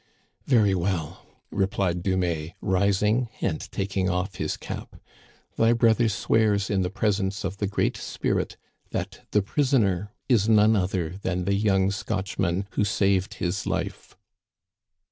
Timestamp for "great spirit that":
7.67-9.27